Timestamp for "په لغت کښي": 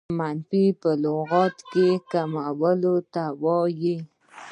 0.81-1.89